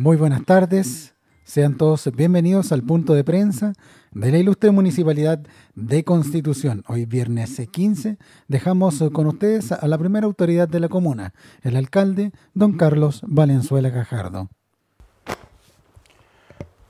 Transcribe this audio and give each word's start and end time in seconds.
Muy 0.00 0.16
buenas 0.16 0.46
tardes. 0.46 1.14
Sean 1.44 1.76
todos 1.76 2.10
bienvenidos 2.16 2.72
al 2.72 2.82
punto 2.82 3.12
de 3.12 3.22
prensa 3.22 3.74
de 4.12 4.32
la 4.32 4.38
ilustre 4.38 4.70
Municipalidad 4.70 5.40
de 5.74 6.04
Constitución. 6.04 6.82
Hoy 6.88 7.04
viernes 7.04 7.60
15 7.70 8.16
dejamos 8.48 9.04
con 9.12 9.26
ustedes 9.26 9.72
a 9.72 9.86
la 9.86 9.98
primera 9.98 10.24
autoridad 10.24 10.68
de 10.68 10.80
la 10.80 10.88
comuna, 10.88 11.34
el 11.62 11.76
alcalde 11.76 12.32
don 12.54 12.78
Carlos 12.78 13.20
Valenzuela 13.26 13.92
Cajardo. 13.92 14.48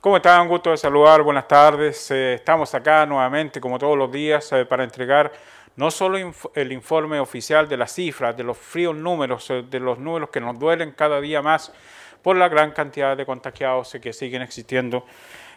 ¿Cómo 0.01 0.19
están? 0.19 0.43
Un 0.43 0.49
gusto 0.49 0.71
de 0.71 0.77
saludar, 0.77 1.21
buenas 1.25 1.49
tardes. 1.49 2.13
Eh, 2.13 2.35
estamos 2.35 2.73
acá 2.77 3.05
nuevamente, 3.07 3.61
como 3.61 3.77
todos 3.77 3.99
los 3.99 4.13
días, 4.13 4.53
eh, 4.53 4.65
para 4.65 4.85
entregar 4.85 5.33
no 5.75 5.91
solo 5.91 6.17
el 6.55 6.73
informe 6.73 7.19
oficial 7.19 7.69
de 7.69 7.77
las 7.77 7.93
cifras, 7.93 8.37
de 8.37 8.45
los 8.45 8.57
fríos 8.57 8.95
números, 8.95 9.51
eh, 9.51 9.65
de 9.69 9.81
los 9.81 9.99
números 9.99 10.31
que 10.31 10.41
nos 10.41 10.57
duelen 10.61 10.93
cada 10.93 11.21
día 11.21 11.43
más, 11.43 11.73
por 12.23 12.37
la 12.37 12.49
gran 12.49 12.73
cantidad 12.73 13.17
de 13.17 13.27
contagiados 13.27 13.97
que 14.01 14.13
siguen 14.13 14.43
existiendo 14.43 15.05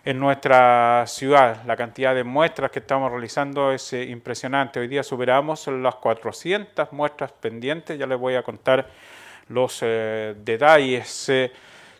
en 0.05 0.19
nuestra 0.19 1.05
ciudad. 1.07 1.63
La 1.65 1.77
cantidad 1.77 2.13
de 2.13 2.23
muestras 2.23 2.71
que 2.71 2.79
estamos 2.79 3.11
realizando 3.11 3.71
es 3.71 3.93
eh, 3.93 4.03
impresionante. 4.03 4.79
Hoy 4.79 4.87
día 4.87 5.03
superamos 5.03 5.67
las 5.67 5.95
400 5.95 6.91
muestras 6.91 7.31
pendientes. 7.31 7.97
Ya 7.97 8.05
les 8.05 8.19
voy 8.19 8.35
a 8.35 8.43
contar 8.43 8.89
los 9.47 9.79
eh, 9.81 10.35
detalles. 10.37 11.29
Eh, 11.29 11.51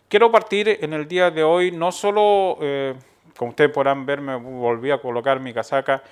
quiero 0.08 0.30
partir 0.30 0.78
en 0.80 0.92
el 0.92 1.08
día 1.08 1.30
de 1.30 1.42
hoy, 1.42 1.70
no 1.70 1.92
solo, 1.92 2.58
como 3.36 3.50
ustedes 3.50 3.70
podrán 3.70 4.04
ver, 4.04 4.20
me 4.20 4.36
volví 4.36 4.90
a 4.90 4.98
colocar 4.98 5.40
mi 5.40 5.54
casaca 5.54 6.02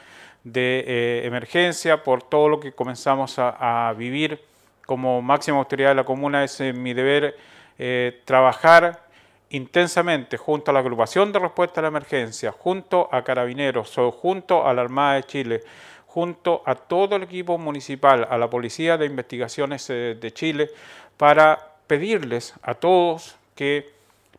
de 0.45 1.25
emergencia 1.25 2.03
por 2.03 2.23
todo 2.23 2.48
lo 2.48 2.59
que 2.59 2.73
comenzamos 2.73 3.39
a, 3.39 3.89
a, 3.89 3.93
vivir 3.93 4.43
como 4.87 5.23
máxima 5.23 5.59
autoridad 5.59 5.91
de 5.91 5.95
la 5.97 6.05
comuna. 6.05 6.43
Es 6.43 6.59
mi 6.61 6.95
deber 6.95 7.37
eh, 7.85 8.23
trabajar 8.25 9.03
intensamente 9.51 10.37
junto 10.37 10.71
a 10.71 10.75
la 10.75 10.79
agrupación 10.79 11.33
de 11.33 11.41
respuesta 11.41 11.81
a 11.81 11.83
la 11.83 11.89
emergencia, 11.89 12.53
junto 12.53 13.09
a 13.11 13.25
Carabineros, 13.25 13.97
junto 14.20 14.65
a 14.65 14.73
la 14.73 14.83
Armada 14.83 15.15
de 15.15 15.25
Chile, 15.25 15.65
junto 16.06 16.62
a 16.65 16.77
todo 16.77 17.17
el 17.17 17.25
equipo 17.25 17.59
municipal, 17.59 18.25
a 18.31 18.39
la 18.39 18.48
Policía 18.48 18.97
de 18.97 19.06
Investigaciones 19.06 19.91
eh, 19.91 20.17
de 20.21 20.33
Chile, 20.33 20.71
para 21.17 21.59
pedirles 21.89 22.55
a 22.62 22.75
todos 22.75 23.34
que 23.56 23.91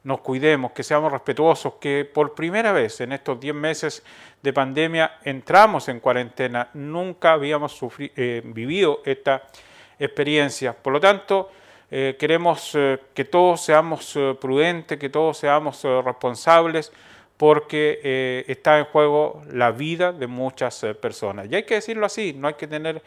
nos 0.05 0.21
cuidemos, 0.21 0.71
que 0.71 0.83
seamos 0.83 1.11
respetuosos, 1.11 1.73
que 1.81 2.05
por 2.05 2.35
primera 2.35 2.71
vez 2.71 3.01
en 3.01 3.11
estos 3.11 3.41
10 3.41 3.55
meses 3.55 4.03
de 4.41 4.53
pandemia 4.53 5.17
entramos 5.25 5.89
en 5.89 5.99
cuarentena, 5.99 6.69
nunca 6.75 7.33
habíamos 7.33 7.77
eh, 7.99 8.41
vivido 8.45 9.01
esta 9.03 9.43
experiencia. 9.99 10.71
Por 10.71 10.93
lo 10.93 11.01
tanto, 11.01 11.51
eh, 11.95 12.15
queremos 12.17 12.73
eh, 12.73 12.99
que 13.13 13.23
todos 13.23 13.61
seamos 13.61 14.15
eh, 14.15 14.35
prudentes, 14.41 14.97
que 14.97 15.09
todos 15.09 15.37
seamos 15.37 15.83
responsables, 15.83 16.91
porque 17.37 18.45
está 18.47 18.79
en 18.79 18.85
juego 18.85 19.43
la 19.51 19.71
vida 19.71 20.11
de 20.11 20.25
muchas 20.25 20.83
personas. 20.99 21.47
Y 21.51 21.55
hay 21.55 21.63
que 21.63 21.75
decirlo 21.75 22.05
así, 22.05 22.33
no 22.33 22.47
hay 22.47 22.53
que 22.53 22.67
tener 22.67 23.03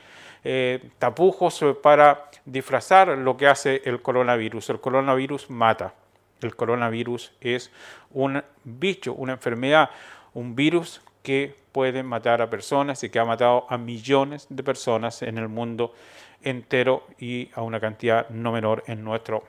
tapujos 0.99 1.65
para 1.83 2.29
disfrazar 2.45 3.09
lo 3.09 3.37
que 3.37 3.47
hace 3.47 3.83
el 3.85 4.03
coronavirus. 4.03 4.71
El 4.71 4.81
coronavirus 4.81 5.49
mata. 5.49 5.95
El 6.43 6.55
coronavirus 6.55 7.33
es 7.41 7.73
un 8.11 8.43
bicho, 8.63 9.15
una 9.15 9.33
enfermedad, 9.33 9.91
un 10.35 10.55
virus 10.55 11.01
que 11.27 11.57
puede 11.73 12.05
matar 12.05 12.41
a 12.41 12.49
personas 12.49 13.03
y 13.03 13.11
que 13.11 13.19
ha 13.19 13.25
matado 13.25 13.67
a 13.69 13.77
millones 13.77 14.47
de 14.49 14.63
personas 14.63 15.23
en 15.23 15.39
el 15.39 15.49
mundo 15.49 15.93
entero 16.41 17.05
y 17.19 17.51
a 17.55 17.63
una 17.63 17.81
cantidad 17.81 18.29
no 18.29 18.53
menor 18.53 18.85
en 18.87 19.03
nuestro 19.03 19.43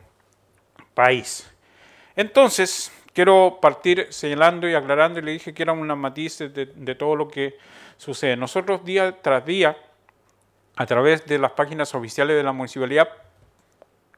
país. 0.96 1.48
Entonces, 2.16 2.92
quiero 3.14 3.60
partir 3.62 4.08
señalando 4.10 4.68
y 4.68 4.74
aclarando, 4.74 5.20
y 5.20 5.22
le 5.22 5.34
dije 5.34 5.54
que 5.54 5.62
eran 5.62 5.78
unas 5.78 5.98
matices 5.98 6.52
de, 6.52 6.66
de 6.66 6.96
todo 6.96 7.16
lo 7.16 7.28
que 7.28 7.60
sucede. 7.96 8.36
Nosotros 8.36 8.84
día 8.84 9.16
tras 9.22 9.46
día, 9.46 9.78
a 10.78 10.86
través 10.88 11.28
de 11.28 11.38
las 11.38 11.52
páginas 11.52 11.94
oficiales 11.94 12.36
de 12.36 12.42
la 12.42 12.54
municipalidad, 12.54 13.08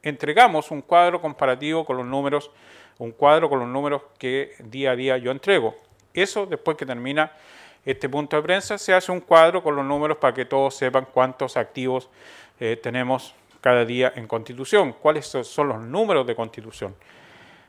entregamos 0.00 0.70
un 0.70 0.80
cuadro 0.80 1.20
comparativo 1.20 1.84
con 1.84 1.98
los 1.98 2.06
números, 2.06 2.50
un 2.96 3.12
cuadro 3.12 3.50
con 3.50 3.58
los 3.58 3.68
números 3.68 4.00
que 4.16 4.54
día 4.60 4.92
a 4.92 4.96
día 4.96 5.18
yo 5.18 5.30
entrego. 5.30 5.89
Eso 6.14 6.46
después 6.46 6.76
que 6.76 6.86
termina 6.86 7.32
este 7.84 8.08
punto 8.08 8.36
de 8.36 8.42
prensa, 8.42 8.76
se 8.76 8.92
hace 8.92 9.10
un 9.10 9.20
cuadro 9.20 9.62
con 9.62 9.74
los 9.74 9.84
números 9.84 10.18
para 10.18 10.34
que 10.34 10.44
todos 10.44 10.74
sepan 10.74 11.06
cuántos 11.12 11.56
activos 11.56 12.10
eh, 12.58 12.78
tenemos 12.82 13.34
cada 13.60 13.84
día 13.84 14.12
en 14.16 14.26
Constitución, 14.26 14.94
cuáles 15.00 15.26
son 15.26 15.68
los 15.68 15.80
números 15.80 16.26
de 16.26 16.34
Constitución. 16.34 16.94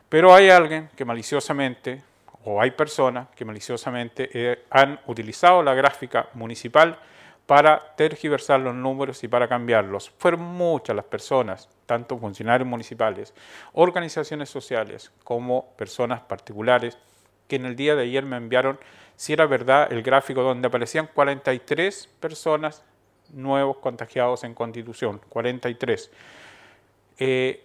Pero 0.09 0.33
hay 0.33 0.49
alguien 0.49 0.89
que 0.95 1.05
maliciosamente, 1.05 2.01
o 2.43 2.61
hay 2.61 2.71
personas 2.71 3.27
que 3.35 3.45
maliciosamente 3.45 4.29
eh, 4.33 4.63
han 4.69 4.99
utilizado 5.07 5.63
la 5.63 5.73
gráfica 5.73 6.27
municipal 6.33 6.97
para 7.45 7.95
tergiversar 7.95 8.59
los 8.59 8.75
números 8.75 9.23
y 9.23 9.27
para 9.27 9.47
cambiarlos. 9.47 10.09
Fueron 10.17 10.41
muchas 10.41 10.95
las 10.95 11.05
personas, 11.05 11.69
tanto 11.85 12.17
funcionarios 12.17 12.67
municipales, 12.67 13.33
organizaciones 13.73 14.49
sociales, 14.49 15.11
como 15.23 15.73
personas 15.77 16.21
particulares, 16.21 16.97
que 17.51 17.57
en 17.57 17.65
el 17.65 17.75
día 17.75 17.97
de 17.97 18.03
ayer 18.03 18.23
me 18.23 18.37
enviaron 18.37 18.79
si 19.17 19.33
era 19.33 19.45
verdad 19.45 19.91
el 19.91 20.01
gráfico 20.01 20.41
donde 20.41 20.69
aparecían 20.69 21.09
43 21.13 22.07
personas 22.21 22.81
nuevos 23.33 23.75
contagiados 23.79 24.45
en 24.45 24.53
Constitución, 24.53 25.19
43. 25.27 26.09
Eh, 27.19 27.61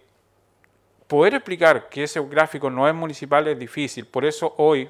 poder 1.07 1.35
explicar 1.35 1.87
que 1.87 2.03
ese 2.03 2.19
gráfico 2.19 2.69
no 2.69 2.85
es 2.85 2.93
municipal 2.93 3.47
es 3.47 3.57
difícil, 3.57 4.05
por 4.05 4.25
eso 4.25 4.55
hoy 4.57 4.89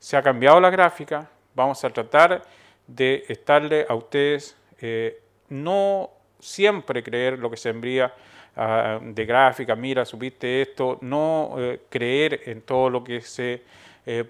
se 0.00 0.16
ha 0.16 0.22
cambiado 0.22 0.58
la 0.58 0.70
gráfica, 0.70 1.30
vamos 1.54 1.84
a 1.84 1.90
tratar 1.90 2.42
de 2.88 3.24
estarle 3.28 3.86
a 3.88 3.94
ustedes, 3.94 4.56
eh, 4.80 5.22
no 5.48 6.10
siempre 6.40 7.04
creer 7.04 7.38
lo 7.38 7.48
que 7.48 7.56
se 7.56 7.68
envía 7.68 8.12
ah, 8.56 8.98
de 9.00 9.24
gráfica, 9.24 9.76
mira, 9.76 10.04
subiste 10.04 10.60
esto, 10.60 10.98
no 11.02 11.54
eh, 11.56 11.82
creer 11.88 12.42
en 12.46 12.62
todo 12.62 12.90
lo 12.90 13.04
que 13.04 13.20
se 13.20 13.62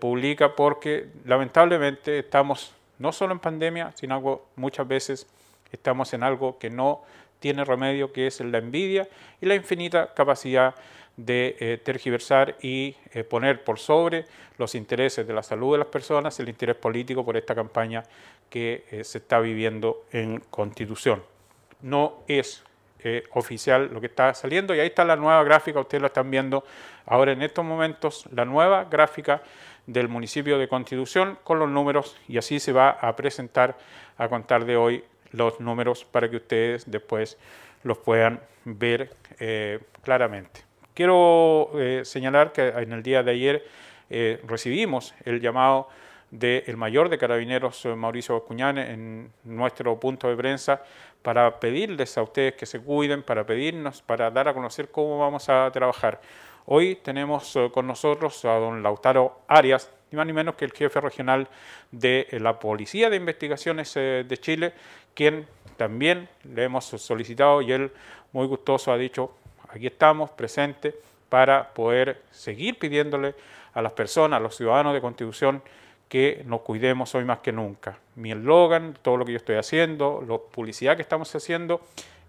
publica, 0.00 0.56
porque 0.56 1.08
lamentablemente 1.24 2.18
estamos 2.18 2.72
no 2.98 3.12
solo 3.12 3.32
en 3.32 3.38
pandemia, 3.38 3.92
sino 3.94 4.42
muchas 4.56 4.88
veces 4.88 5.26
Estamos 5.72 6.12
en 6.14 6.22
algo 6.22 6.58
que 6.58 6.70
no 6.70 7.02
tiene 7.40 7.64
remedio, 7.64 8.12
que 8.12 8.26
es 8.26 8.40
la 8.40 8.58
envidia 8.58 9.08
y 9.40 9.46
la 9.46 9.54
infinita 9.54 10.12
capacidad 10.14 10.74
de 11.16 11.56
eh, 11.58 11.80
tergiversar 11.82 12.56
y 12.62 12.96
eh, 13.12 13.24
poner 13.24 13.64
por 13.64 13.78
sobre 13.78 14.24
los 14.56 14.74
intereses 14.74 15.26
de 15.26 15.32
la 15.32 15.42
salud 15.42 15.72
de 15.72 15.78
las 15.78 15.88
personas, 15.88 16.38
el 16.40 16.48
interés 16.48 16.76
político 16.76 17.24
por 17.24 17.36
esta 17.36 17.54
campaña 17.54 18.04
que 18.48 18.84
eh, 18.90 19.04
se 19.04 19.18
está 19.18 19.40
viviendo 19.40 20.04
en 20.12 20.40
Constitución. 20.50 21.22
No 21.82 22.22
es 22.28 22.62
oficial 23.32 23.90
lo 23.92 24.00
que 24.00 24.06
está 24.08 24.34
saliendo 24.34 24.74
y 24.74 24.80
ahí 24.80 24.88
está 24.88 25.04
la 25.04 25.16
nueva 25.16 25.42
gráfica, 25.44 25.78
ustedes 25.80 26.00
lo 26.00 26.08
están 26.08 26.30
viendo 26.30 26.64
ahora 27.06 27.32
en 27.32 27.42
estos 27.42 27.64
momentos, 27.64 28.24
la 28.32 28.44
nueva 28.44 28.84
gráfica 28.84 29.42
del 29.88 30.08
municipio 30.08 30.58
de 30.58 30.68
Constitución 30.68 31.38
con 31.42 31.58
los 31.58 31.68
números 31.68 32.16
y 32.28 32.36
así 32.36 32.60
se 32.60 32.72
va 32.72 32.90
a 32.90 33.16
presentar 33.16 33.78
a 34.18 34.28
contar 34.28 34.66
de 34.66 34.76
hoy 34.76 35.04
los 35.32 35.60
números 35.60 36.04
para 36.04 36.28
que 36.28 36.36
ustedes 36.36 36.90
después 36.90 37.38
los 37.84 37.98
puedan 37.98 38.40
ver 38.64 39.10
eh, 39.40 39.80
claramente. 40.02 40.62
Quiero 40.92 41.70
eh, 41.74 42.02
señalar 42.04 42.52
que 42.52 42.68
en 42.68 42.92
el 42.92 43.02
día 43.02 43.22
de 43.22 43.30
ayer 43.30 43.64
eh, 44.10 44.42
recibimos 44.46 45.14
el 45.24 45.40
llamado 45.40 45.88
del 46.30 46.76
mayor 46.76 47.08
de 47.08 47.16
carabineros, 47.16 47.86
Mauricio 47.86 48.34
Bascuñán, 48.34 48.76
en 48.76 49.32
nuestro 49.44 49.98
punto 49.98 50.28
de 50.28 50.36
prensa 50.36 50.82
para 51.22 51.60
pedirles 51.60 52.16
a 52.16 52.22
ustedes 52.22 52.54
que 52.54 52.66
se 52.66 52.80
cuiden, 52.80 53.22
para 53.22 53.44
pedirnos, 53.44 54.02
para 54.02 54.30
dar 54.30 54.48
a 54.48 54.54
conocer 54.54 54.90
cómo 54.90 55.18
vamos 55.18 55.48
a 55.48 55.70
trabajar. 55.72 56.20
Hoy 56.66 56.96
tenemos 56.96 57.58
con 57.72 57.86
nosotros 57.86 58.44
a 58.44 58.54
don 58.54 58.82
Lautaro 58.82 59.40
Arias, 59.48 59.90
ni 60.10 60.16
más 60.16 60.26
ni 60.26 60.32
menos 60.32 60.54
que 60.54 60.64
el 60.64 60.72
jefe 60.72 61.00
regional 61.00 61.48
de 61.90 62.26
la 62.40 62.58
Policía 62.58 63.10
de 63.10 63.16
Investigaciones 63.16 63.94
de 63.94 64.38
Chile, 64.40 64.72
quien 65.14 65.46
también 65.76 66.28
le 66.44 66.64
hemos 66.64 66.84
solicitado 66.84 67.62
y 67.62 67.72
él 67.72 67.90
muy 68.32 68.46
gustoso 68.46 68.92
ha 68.92 68.98
dicho, 68.98 69.32
aquí 69.68 69.86
estamos 69.86 70.30
presentes 70.30 70.94
para 71.28 71.72
poder 71.72 72.22
seguir 72.30 72.78
pidiéndole 72.78 73.34
a 73.74 73.82
las 73.82 73.92
personas, 73.92 74.38
a 74.38 74.40
los 74.40 74.56
ciudadanos 74.56 74.94
de 74.94 75.00
Constitución, 75.00 75.62
que 76.08 76.42
nos 76.46 76.62
cuidemos 76.62 77.14
hoy 77.14 77.24
más 77.24 77.40
que 77.40 77.52
nunca. 77.52 77.98
Mi 78.14 78.32
eslogan, 78.32 78.98
todo 79.02 79.16
lo 79.16 79.24
que 79.24 79.32
yo 79.32 79.36
estoy 79.36 79.56
haciendo, 79.56 80.24
la 80.26 80.38
publicidad 80.38 80.96
que 80.96 81.02
estamos 81.02 81.34
haciendo, 81.34 81.80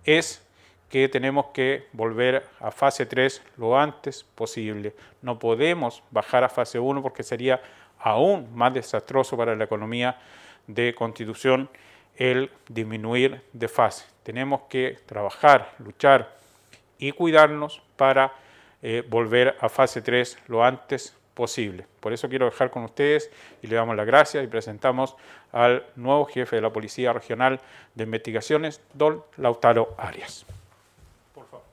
es 0.04 0.46
que 0.90 1.08
tenemos 1.08 1.48
que 1.54 1.88
volver 1.94 2.46
a 2.60 2.72
fase 2.72 3.06
3 3.06 3.42
lo 3.58 3.80
antes 3.80 4.24
posible. 4.24 4.94
No 5.22 5.40
podemos 5.40 6.04
bajar 6.12 6.44
a 6.44 6.50
fase 6.50 6.80
1 6.80 7.02
porque 7.02 7.24
sería 7.24 7.62
aún 8.00 8.50
más 8.56 8.74
desastroso 8.74 9.38
para 9.38 9.56
la 9.56 9.64
economía 9.66 10.20
de 10.68 10.94
Constitución 10.96 11.70
el 12.16 12.52
disminuir 12.68 13.42
de 13.54 13.68
fase. 13.68 14.06
Tenemos 14.24 14.64
que 14.70 14.98
trabajar, 15.06 15.74
luchar 15.80 16.36
y 16.98 17.12
cuidarnos 17.12 17.82
para 17.96 18.34
eh, 18.82 19.04
volver 19.08 19.56
a 19.62 19.70
fase 19.70 20.02
3 20.02 20.40
lo 20.48 20.64
antes 20.64 21.16
posible. 21.39 21.88
Por 22.01 22.12
eso 22.12 22.27
quiero 22.27 22.47
dejar 22.47 22.69
con 22.69 22.83
ustedes 22.83 23.31
y 23.62 23.68
le 23.68 23.77
damos 23.77 23.95
las 23.95 24.06
gracias 24.06 24.44
y 24.44 24.47
presentamos 24.47 25.15
al 25.53 25.86
nuevo 25.95 26.25
jefe 26.25 26.57
de 26.57 26.62
la 26.62 26.69
Policía 26.69 27.13
Regional 27.13 27.62
de 27.95 28.03
Investigaciones, 28.03 28.81
don 28.94 29.24
Lautaro 29.38 29.95
Arias. 29.97 30.45
Por 31.33 31.45
favor. 31.45 31.63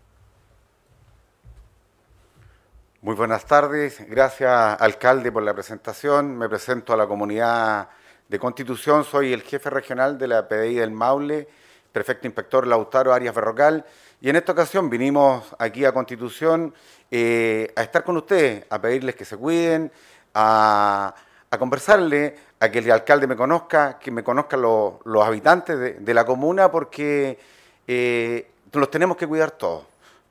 Muy 3.02 3.16
buenas 3.16 3.44
tardes, 3.44 4.08
gracias 4.08 4.80
alcalde 4.80 5.32
por 5.32 5.42
la 5.42 5.52
presentación. 5.52 6.38
Me 6.38 6.48
presento 6.48 6.92
a 6.92 6.96
la 6.96 7.08
comunidad 7.08 7.88
de 8.28 8.38
Constitución, 8.38 9.02
soy 9.02 9.32
el 9.32 9.42
jefe 9.42 9.68
regional 9.68 10.16
de 10.16 10.28
la 10.28 10.46
PDI 10.46 10.76
del 10.76 10.92
Maule, 10.92 11.48
prefecto 11.96 12.26
inspector 12.26 12.66
Lautaro 12.66 13.14
Arias 13.14 13.34
Berrocal, 13.34 13.82
y 14.20 14.28
en 14.28 14.36
esta 14.36 14.52
ocasión 14.52 14.90
vinimos 14.90 15.56
aquí 15.58 15.86
a 15.86 15.92
Constitución 15.92 16.74
eh, 17.10 17.72
a 17.74 17.82
estar 17.82 18.04
con 18.04 18.18
ustedes, 18.18 18.66
a 18.68 18.78
pedirles 18.78 19.14
que 19.14 19.24
se 19.24 19.38
cuiden, 19.38 19.90
a, 20.34 21.14
conversarle, 21.58 22.36
a 22.60 22.68
que 22.70 22.80
el 22.80 22.90
alcalde 22.90 23.26
me 23.26 23.34
conozca, 23.34 23.98
que 23.98 24.10
me 24.10 24.22
conozcan 24.22 24.60
los 24.60 25.26
habitantes 25.26 26.04
de, 26.04 26.14
la 26.14 26.26
comuna, 26.26 26.70
porque 26.70 27.38
eh, 27.86 28.46
los 28.72 28.90
tenemos 28.90 29.16
que 29.16 29.26
cuidar 29.26 29.52
todos. 29.52 29.84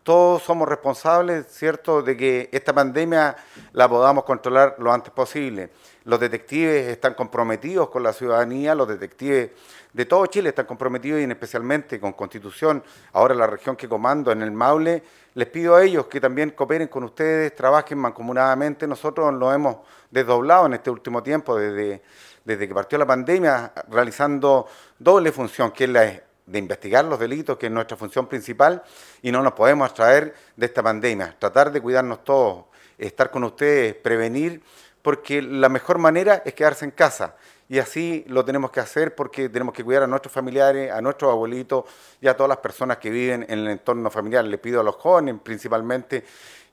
Todos 0.05 0.43
somos 0.43 0.69
responsables, 0.69 1.47
¿cierto?, 1.47 2.03
de 2.03 2.15
que 2.15 2.47
esta 2.51 2.71
pandemia 2.71 3.35
la 3.73 3.89
podamos 3.89 4.23
controlar 4.23 4.75
lo 4.77 4.93
antes 4.93 5.11
posible. 5.11 5.71
Los 6.03 6.19
detectives 6.19 6.89
están 6.89 7.15
comprometidos 7.15 7.89
con 7.89 8.03
la 8.03 8.13
ciudadanía, 8.13 8.75
los 8.75 8.87
detectives 8.87 9.49
de 9.93 10.05
todo 10.05 10.27
Chile 10.27 10.49
están 10.49 10.67
comprometidos 10.67 11.19
y 11.19 11.23
especialmente 11.23 11.99
con 11.99 12.13
Constitución, 12.13 12.83
ahora 13.13 13.33
la 13.33 13.47
región 13.47 13.75
que 13.75 13.89
comando 13.89 14.31
en 14.31 14.43
el 14.43 14.51
Maule, 14.51 15.01
les 15.33 15.47
pido 15.47 15.75
a 15.75 15.83
ellos 15.83 16.05
que 16.05 16.21
también 16.21 16.51
cooperen 16.51 16.87
con 16.87 17.03
ustedes, 17.03 17.55
trabajen 17.55 17.97
mancomunadamente. 17.97 18.85
Nosotros 18.85 19.33
lo 19.33 19.51
hemos 19.51 19.77
desdoblado 20.11 20.67
en 20.67 20.75
este 20.75 20.91
último 20.91 21.23
tiempo, 21.23 21.57
desde, 21.57 22.03
desde 22.43 22.67
que 22.67 22.75
partió 22.75 22.99
la 22.99 23.07
pandemia, 23.07 23.73
realizando 23.89 24.67
doble 24.99 25.31
función, 25.31 25.71
que 25.71 25.85
es 25.85 25.89
la 25.89 26.24
de 26.45 26.59
investigar 26.59 27.05
los 27.05 27.19
delitos, 27.19 27.57
que 27.57 27.67
es 27.67 27.71
nuestra 27.71 27.97
función 27.97 28.27
principal, 28.27 28.83
y 29.21 29.31
no 29.31 29.41
nos 29.41 29.53
podemos 29.53 29.85
abstraer 29.85 30.33
de 30.55 30.65
esta 30.65 30.83
pandemia. 30.83 31.35
Tratar 31.39 31.71
de 31.71 31.81
cuidarnos 31.81 32.23
todos, 32.23 32.65
estar 32.97 33.31
con 33.31 33.43
ustedes, 33.43 33.95
prevenir 33.95 34.61
porque 35.01 35.41
la 35.41 35.69
mejor 35.69 35.99
manera 35.99 36.41
es 36.45 36.55
quedarse 36.55 36.83
en 36.83 36.89
casa. 36.89 37.35
Y 37.69 37.79
así 37.79 38.23
lo 38.27 38.43
tenemos 38.45 38.71
que 38.71 38.79
hacer 38.79 39.15
porque 39.15 39.49
tenemos 39.49 39.73
que 39.73 39.83
cuidar 39.83 40.03
a 40.03 40.07
nuestros 40.07 40.33
familiares, 40.33 40.91
a 40.91 41.01
nuestros 41.01 41.31
abuelitos 41.31 41.85
y 42.21 42.27
a 42.27 42.35
todas 42.35 42.49
las 42.49 42.57
personas 42.57 42.97
que 42.97 43.09
viven 43.09 43.43
en 43.47 43.59
el 43.59 43.67
entorno 43.67 44.09
familiar. 44.09 44.45
Le 44.45 44.57
pido 44.57 44.81
a 44.81 44.83
los 44.83 44.95
jóvenes 44.95 45.35
principalmente 45.43 46.23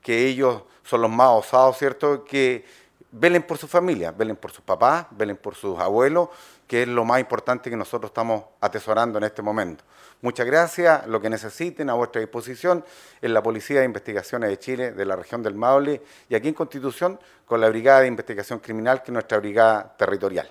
que 0.02 0.26
ellos 0.26 0.62
son 0.82 1.02
los 1.02 1.10
más 1.10 1.28
osados, 1.30 1.78
¿cierto? 1.78 2.24
Que 2.24 2.64
velen 3.12 3.42
por 3.42 3.58
su 3.58 3.68
familia, 3.68 4.10
velen 4.10 4.36
por 4.36 4.50
sus 4.50 4.64
papás, 4.64 5.06
velen 5.10 5.36
por 5.36 5.54
sus 5.54 5.78
abuelos, 5.78 6.30
que 6.66 6.82
es 6.82 6.88
lo 6.88 7.04
más 7.04 7.20
importante 7.20 7.68
que 7.70 7.76
nosotros 7.76 8.10
estamos 8.10 8.44
atesorando 8.60 9.18
en 9.18 9.24
este 9.24 9.42
momento. 9.42 9.84
Muchas 10.22 10.46
gracias, 10.46 11.06
lo 11.06 11.20
que 11.20 11.28
necesiten 11.28 11.90
a 11.90 11.94
vuestra 11.94 12.20
disposición 12.20 12.84
en 13.20 13.34
la 13.34 13.42
Policía 13.42 13.80
de 13.80 13.86
Investigaciones 13.86 14.48
de 14.48 14.58
Chile, 14.58 14.92
de 14.92 15.04
la 15.04 15.16
región 15.16 15.42
del 15.42 15.54
Maule, 15.54 16.00
y 16.28 16.34
aquí 16.34 16.48
en 16.48 16.54
Constitución 16.54 17.20
con 17.44 17.60
la 17.60 17.68
Brigada 17.68 18.00
de 18.00 18.06
Investigación 18.06 18.60
Criminal, 18.60 19.02
que 19.02 19.10
es 19.10 19.12
nuestra 19.12 19.38
brigada 19.38 19.94
territorial. 19.96 20.50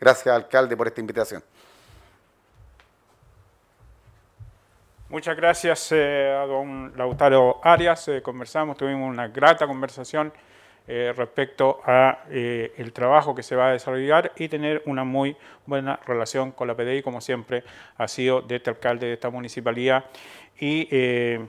Gracias, 0.00 0.34
alcalde, 0.34 0.76
por 0.76 0.86
esta 0.86 1.00
invitación. 1.00 1.42
Muchas 5.10 5.36
gracias 5.36 5.90
eh, 5.92 6.38
a 6.38 6.46
don 6.46 6.92
Lautaro 6.96 7.60
Arias. 7.62 8.08
Eh, 8.08 8.22
conversamos, 8.22 8.76
tuvimos 8.76 9.10
una 9.10 9.28
grata 9.28 9.66
conversación 9.66 10.32
eh, 10.90 11.12
respecto 11.14 11.82
a 11.84 12.20
eh, 12.30 12.72
el 12.78 12.94
trabajo 12.94 13.34
que 13.34 13.42
se 13.42 13.54
va 13.54 13.68
a 13.68 13.72
desarrollar 13.72 14.32
y 14.36 14.48
tener 14.48 14.82
una 14.86 15.04
muy 15.04 15.36
buena 15.66 16.00
relación 16.06 16.50
con 16.50 16.66
la 16.66 16.74
PDI, 16.74 17.02
como 17.02 17.20
siempre 17.20 17.62
ha 17.98 18.08
sido 18.08 18.40
de 18.40 18.56
este 18.56 18.70
alcalde 18.70 19.06
de 19.06 19.12
esta 19.12 19.28
municipalidad. 19.28 20.06
Y 20.58 20.88
eh, 20.90 21.46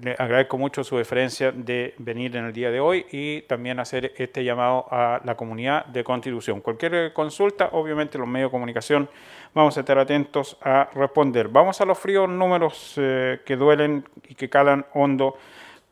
le 0.00 0.12
agradezco 0.12 0.56
mucho 0.56 0.84
su 0.84 0.96
deferencia 0.96 1.50
de 1.50 1.96
venir 1.98 2.36
en 2.36 2.44
el 2.44 2.52
día 2.52 2.70
de 2.70 2.78
hoy 2.78 3.06
y 3.10 3.40
también 3.42 3.80
hacer 3.80 4.12
este 4.16 4.44
llamado 4.44 4.86
a 4.88 5.20
la 5.24 5.34
comunidad 5.34 5.86
de 5.86 6.04
Constitución. 6.04 6.60
Cualquier 6.60 7.12
consulta, 7.12 7.70
obviamente 7.72 8.18
los 8.18 8.28
medios 8.28 8.50
de 8.50 8.52
comunicación 8.52 9.08
vamos 9.52 9.76
a 9.76 9.80
estar 9.80 9.98
atentos 9.98 10.56
a 10.62 10.88
responder. 10.94 11.48
Vamos 11.48 11.80
a 11.80 11.84
los 11.84 11.98
fríos 11.98 12.28
números 12.28 12.92
que 12.94 13.56
duelen 13.56 14.04
y 14.28 14.36
que 14.36 14.48
calan 14.48 14.86
hondo 14.94 15.36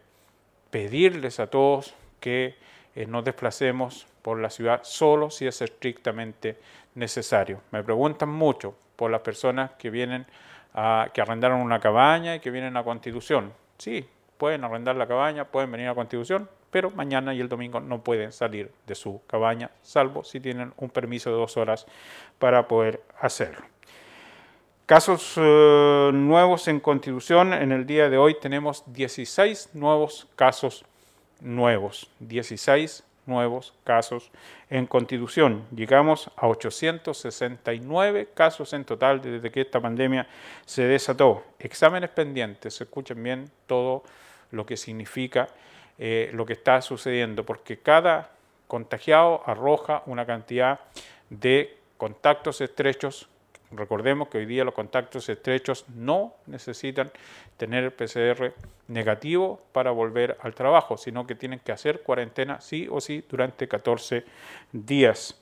pedirles 0.70 1.40
a 1.40 1.48
todos 1.48 1.94
que 2.20 2.56
eh, 2.96 3.06
nos 3.06 3.24
desplacemos 3.24 4.08
por 4.22 4.40
la 4.40 4.50
ciudad 4.50 4.82
solo 4.84 5.30
si 5.30 5.48
es 5.48 5.62
estrictamente 5.62 6.58
necesario. 6.96 7.62
Me 7.72 7.84
preguntan 7.84 8.30
mucho 8.30 8.76
por 8.96 9.12
las 9.12 9.22
personas 9.22 9.72
que 9.78 9.90
vienen 9.90 10.26
a, 10.74 11.10
que 11.14 11.22
arrendaron 11.22 11.62
una 11.62 11.80
cabaña 11.80 12.36
y 12.36 12.40
que 12.40 12.52
vienen 12.52 12.76
a 12.76 12.84
Constitución. 12.84 13.54
Sí, 13.78 14.08
pueden 14.38 14.64
arrendar 14.64 14.96
la 14.96 15.08
cabaña, 15.08 15.46
pueden 15.46 15.72
venir 15.72 15.88
a 15.88 15.96
Constitución, 15.96 16.50
pero 16.72 16.92
mañana 16.92 17.34
y 17.34 17.40
el 17.40 17.50
domingo 17.50 17.80
no 17.80 18.04
pueden 18.04 18.32
salir 18.32 18.72
de 18.86 18.96
su 18.96 19.22
cabaña, 19.28 19.72
salvo 19.82 20.24
si 20.24 20.40
tienen 20.40 20.74
un 20.78 20.90
permiso 20.90 21.30
de 21.30 21.38
dos 21.38 21.56
horas 21.58 21.86
para 22.40 22.68
poder 22.68 23.02
hacerlo. 23.20 23.77
Casos 24.88 25.34
eh, 25.36 26.12
nuevos 26.14 26.70
en 26.70 26.80
Constitución, 26.80 27.52
en 27.52 27.74
el 27.74 27.86
día 27.86 28.10
de 28.10 28.18
hoy 28.18 28.38
tenemos 28.40 28.86
16 28.86 29.72
nuevos 29.74 30.30
casos 30.38 30.86
nuevos, 31.42 32.10
16 32.22 33.04
nuevos 33.26 33.74
casos 33.84 34.32
en 34.70 34.86
Constitución. 34.86 35.66
Llegamos 35.76 36.32
a 36.38 36.48
869 36.48 38.30
casos 38.34 38.72
en 38.72 38.86
total 38.86 39.22
desde 39.22 39.52
que 39.52 39.60
esta 39.60 39.82
pandemia 39.82 40.26
se 40.66 40.84
desató. 40.84 41.44
Exámenes 41.60 42.12
pendientes, 42.12 42.80
escuchen 42.80 43.22
bien 43.22 43.52
todo 43.66 44.04
lo 44.52 44.66
que 44.66 44.78
significa 44.78 45.50
eh, 45.98 46.32
lo 46.32 46.46
que 46.46 46.54
está 46.54 46.82
sucediendo, 46.82 47.46
porque 47.46 47.80
cada 47.80 48.32
contagiado 48.70 49.44
arroja 49.46 50.04
una 50.06 50.26
cantidad 50.26 50.80
de 51.30 51.78
contactos 51.98 52.62
estrechos 52.62 53.28
Recordemos 53.72 54.30
que 54.30 54.38
hoy 54.38 54.46
día 54.46 54.64
los 54.64 54.74
contactos 54.74 55.28
estrechos 55.28 55.86
no 55.94 56.36
necesitan 56.46 57.12
tener 57.58 57.94
PCR 57.94 58.54
negativo 58.88 59.62
para 59.74 59.92
volver 59.92 60.38
al 60.42 60.56
trabajo, 60.56 60.96
sino 60.98 61.28
que 61.28 61.36
tienen 61.36 61.60
que 61.60 61.74
hacer 61.74 62.02
cuarentena 62.02 62.62
sí 62.62 62.88
o 62.90 63.02
sí 63.02 63.26
durante 63.30 63.68
14 63.68 64.24
días. 64.72 65.38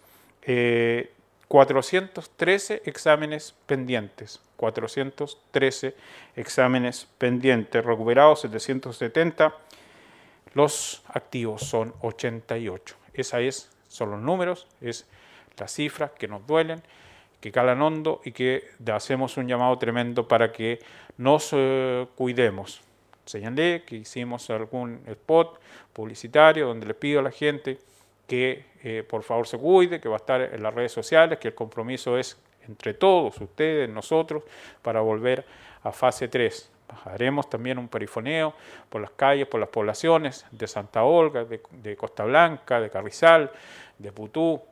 413 1.48 2.74
eh, 2.74 2.82
exámenes 2.86 3.54
pendientes, 3.68 4.42
413 4.58 5.96
exámenes 6.36 7.08
pendientes, 7.20 7.86
recuperados 7.86 8.42
770, 8.42 9.56
los 10.56 11.04
activos 11.10 11.62
son 11.62 11.94
88. 12.02 12.96
Esa 13.14 13.40
es, 13.42 13.70
son 13.88 14.12
los 14.12 14.20
números, 14.20 14.68
es 14.82 15.06
la 15.58 15.68
cifra 15.68 16.10
que 16.10 16.28
nos 16.28 16.46
duelen 16.48 16.82
que 17.46 17.52
calan 17.52 17.80
hondo 17.80 18.22
y 18.26 18.32
que 18.32 18.72
hacemos 18.92 19.38
un 19.38 19.48
llamado 19.48 19.78
tremendo 19.78 20.28
para 20.28 20.52
que 20.52 20.80
nos 21.18 21.50
eh, 21.52 22.08
cuidemos. 22.16 22.82
Señalé 23.24 23.84
que 23.86 23.98
hicimos 23.98 24.50
algún 24.50 25.04
spot 25.06 25.60
publicitario 25.94 26.66
donde 26.66 26.88
le 26.88 26.96
pido 26.96 27.20
a 27.20 27.22
la 27.22 27.30
gente 27.30 27.78
que 28.26 28.66
eh, 28.82 29.04
por 29.08 29.22
favor 29.22 29.46
se 29.46 29.60
cuide, 29.60 30.02
que 30.02 30.10
va 30.10 30.16
a 30.16 30.18
estar 30.18 30.42
en 30.42 30.64
las 30.64 30.74
redes 30.74 30.92
sociales, 30.92 31.38
que 31.38 31.50
el 31.50 31.54
compromiso 31.54 32.18
es 32.18 32.36
entre 32.68 32.96
todos, 32.96 33.40
ustedes, 33.40 33.88
nosotros, 33.92 34.42
para 34.82 35.02
volver 35.02 35.46
a 35.84 35.92
fase 35.92 36.28
3. 36.28 36.72
Haremos 37.04 37.48
también 37.48 37.78
un 37.78 37.90
perifoneo 37.90 38.56
por 38.90 39.02
las 39.02 39.12
calles, 39.12 39.46
por 39.46 39.60
las 39.60 39.70
poblaciones 39.70 40.48
de 40.50 40.66
Santa 40.66 41.04
Olga, 41.04 41.46
de, 41.46 41.62
de 41.70 41.96
Costa 41.96 42.24
Blanca, 42.24 42.80
de 42.80 42.90
Carrizal, 42.90 43.52
de 44.00 44.12
Putú, 44.12 44.64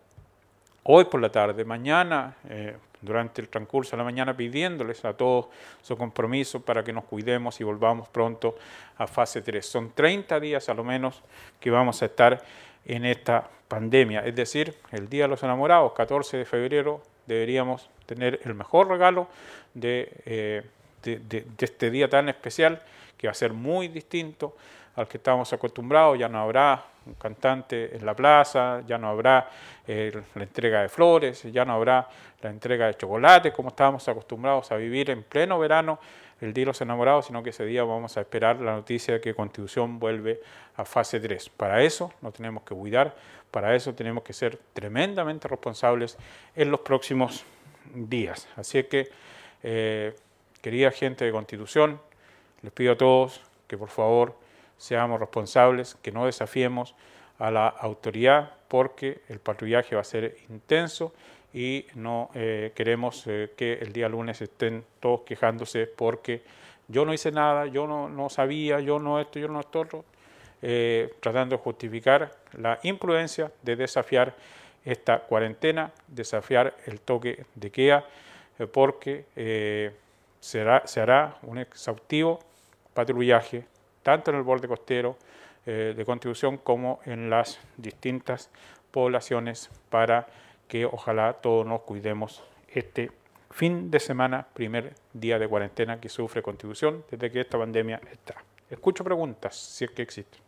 hoy 0.84 1.06
por 1.06 1.22
la 1.22 1.32
tarde, 1.32 1.66
mañana, 1.66 2.36
eh, 2.50 2.76
durante 3.02 3.42
el 3.42 3.50
transcurso 3.50 3.92
de 3.92 3.98
la 3.98 4.04
mañana, 4.04 4.36
pidiéndoles 4.36 5.04
a 5.06 5.14
todos 5.14 5.48
su 5.82 5.98
compromiso 5.98 6.62
para 6.62 6.84
que 6.84 6.94
nos 6.94 7.04
cuidemos 7.06 7.60
y 7.60 7.64
volvamos 7.64 8.08
pronto 8.10 8.56
a 8.98 9.08
fase 9.08 9.42
3. 9.42 9.66
Son 9.66 9.92
30 9.92 10.40
días 10.40 10.70
a 10.70 10.74
lo 10.74 10.84
menos 10.84 11.22
que 11.60 11.70
vamos 11.70 12.02
a 12.02 12.06
estar 12.06 12.42
en 12.86 13.06
esta 13.06 13.50
pandemia. 13.68 14.22
Es 14.22 14.36
decir, 14.36 14.76
el 14.92 15.10
Día 15.10 15.24
de 15.24 15.30
los 15.30 15.44
Enamorados, 15.44 15.94
14 15.94 16.38
de 16.38 16.46
febrero, 16.46 17.02
deberíamos 17.28 17.90
tener 18.06 18.40
el 18.44 18.54
mejor 18.54 18.88
regalo 18.90 19.28
de, 19.74 20.12
eh, 20.26 20.64
de 21.04 21.46
este 21.60 21.90
día 21.90 22.10
tan 22.10 22.30
especial, 22.30 22.82
que 23.18 23.28
va 23.28 23.32
a 23.32 23.36
ser 23.36 23.54
muy 23.54 23.88
distinto 23.88 24.56
al 24.96 25.08
que 25.08 25.18
estamos 25.18 25.52
acostumbrados, 25.52 26.20
ya 26.20 26.30
no 26.30 26.40
habrá 26.40 26.86
un 27.06 27.14
cantante 27.16 27.96
en 27.96 28.06
la 28.06 28.16
plaza, 28.16 28.82
ya 28.86 28.98
no 28.98 29.10
habrá 29.10 29.50
eh, 29.88 30.12
la 30.36 30.44
entrega 30.44 30.82
de 30.82 30.90
flores, 30.90 31.44
ya 31.44 31.66
no 31.66 31.74
habrá 31.74 32.08
la 32.42 32.50
entrega 32.50 32.88
de 32.88 32.96
chocolate, 32.96 33.52
como 33.52 33.70
estábamos 33.70 34.08
acostumbrados 34.08 34.72
a 34.72 34.76
vivir 34.76 35.10
en 35.10 35.24
pleno 35.24 35.60
verano 35.60 36.00
el 36.42 36.54
Día 36.54 36.64
de 36.64 36.68
los 36.68 36.82
Enamorados, 36.82 37.28
sino 37.28 37.42
que 37.42 37.52
ese 37.52 37.66
día 37.66 37.84
vamos 37.84 38.18
a 38.18 38.22
esperar 38.22 38.60
la 38.60 38.74
noticia 38.74 39.16
de 39.16 39.22
que 39.22 39.34
Constitución 39.34 40.00
vuelve 40.00 40.42
a 40.76 40.84
fase 40.84 41.20
3. 41.20 41.50
Para 41.50 41.82
eso 41.84 42.12
nos 42.22 42.34
tenemos 42.34 42.64
que 42.64 42.76
cuidar, 42.76 43.16
para 43.50 43.76
eso 43.76 43.94
tenemos 43.94 44.24
que 44.24 44.34
ser 44.34 44.60
tremendamente 44.74 45.48
responsables 45.48 46.18
en 46.56 46.70
los 46.70 46.82
próximos 46.82 47.46
días. 47.94 48.48
Así 48.58 48.84
que, 48.84 49.10
eh, 49.62 50.16
querida 50.62 50.92
gente 50.92 51.24
de 51.24 51.32
Constitución, 51.32 52.00
les 52.62 52.74
pido 52.74 52.94
a 52.94 52.98
todos 52.98 53.42
que 53.68 53.78
por 53.78 53.90
favor 53.90 54.36
seamos 54.84 55.18
responsables, 55.18 55.96
que 56.02 56.12
no 56.12 56.26
desafiemos 56.26 56.94
a 57.40 57.50
la 57.52 57.70
autoridad 57.70 58.52
porque 58.68 59.22
el 59.30 59.40
patrullaje 59.40 59.96
va 59.96 60.02
a 60.02 60.04
ser 60.04 60.36
intenso 60.50 61.14
y 61.54 61.86
no 61.96 62.30
eh, 62.34 62.74
queremos 62.76 63.24
eh, 63.28 63.54
que 63.56 63.76
el 63.76 63.94
día 63.94 64.10
lunes 64.10 64.42
estén 64.42 64.84
todos 65.00 65.22
quejándose 65.22 65.88
porque 65.88 66.42
yo 66.90 67.06
no 67.06 67.14
hice 67.14 67.32
nada, 67.32 67.66
yo 67.68 67.88
no, 67.88 68.10
no 68.10 68.30
sabía, 68.30 68.82
yo 68.82 69.00
no 69.00 69.22
esto, 69.22 69.40
yo 69.40 69.48
no 69.48 69.62
esto, 69.62 70.04
eh, 70.62 71.14
tratando 71.22 71.56
de 71.56 71.64
justificar 71.64 72.36
la 72.58 72.78
imprudencia 72.84 73.54
de 73.62 73.78
desafiar 73.78 74.36
esta 74.84 75.20
cuarentena, 75.20 75.94
desafiar 76.10 76.76
el 76.88 77.00
toque 77.00 77.46
de 77.56 77.72
queda, 77.72 78.06
porque 78.74 79.94
será, 80.42 80.86
se 80.86 81.00
hará 81.00 81.38
un 81.44 81.58
exhaustivo 81.58 82.40
patrullaje 82.94 83.66
tanto 84.04 84.32
en 84.32 84.38
el 84.38 84.44
borde 84.44 84.68
costero 84.68 85.18
eh, 85.66 85.94
de 85.96 86.06
Constitución 86.06 86.58
como 86.58 87.00
en 87.06 87.30
las 87.30 87.60
distintas 87.78 88.50
poblaciones 88.92 89.70
para 89.90 90.28
que 90.68 90.86
ojalá 90.86 91.34
todos 91.34 91.66
nos 91.66 91.82
cuidemos 91.82 92.44
este 92.68 93.12
fin 93.50 93.90
de 93.92 94.00
semana, 94.00 94.48
primer 94.54 94.94
día 95.14 95.40
de 95.40 95.48
cuarentena 95.48 96.00
que 96.00 96.10
sufre 96.10 96.42
Constitución 96.42 97.04
desde 97.10 97.32
que 97.32 97.42
esta 97.42 97.58
pandemia 97.58 98.02
está. 98.12 98.36
Escucho 98.70 99.04
preguntas, 99.04 99.56
si 99.56 99.86
es 99.86 99.92
que 99.92 100.02
existen. 100.02 100.42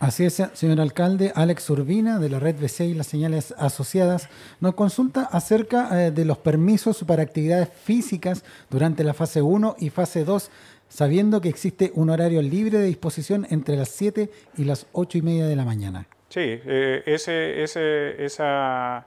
Así 0.00 0.24
es, 0.24 0.40
señor 0.54 0.80
alcalde. 0.80 1.32
Alex 1.34 1.68
Urbina, 1.70 2.20
de 2.20 2.28
la 2.28 2.38
red 2.38 2.54
BC 2.54 2.84
y 2.84 2.94
las 2.94 3.08
señales 3.08 3.52
asociadas, 3.58 4.28
nos 4.60 4.74
consulta 4.74 5.24
acerca 5.24 6.06
eh, 6.06 6.12
de 6.12 6.24
los 6.24 6.38
permisos 6.38 7.02
para 7.04 7.22
actividades 7.22 7.68
físicas 7.68 8.44
durante 8.70 9.02
la 9.02 9.12
fase 9.12 9.42
1 9.42 9.74
y 9.80 9.90
fase 9.90 10.24
2 10.24 10.50
sabiendo 10.88 11.40
que 11.40 11.48
existe 11.48 11.92
un 11.94 12.10
horario 12.10 12.42
libre 12.42 12.78
de 12.78 12.86
disposición 12.86 13.46
entre 13.50 13.76
las 13.76 13.88
7 13.90 14.30
y 14.56 14.64
las 14.64 14.86
8 14.92 15.18
y 15.18 15.22
media 15.22 15.46
de 15.46 15.56
la 15.56 15.64
mañana. 15.64 16.06
Sí, 16.28 16.40
eh, 16.42 17.02
ese, 17.06 18.24
esa 18.24 19.06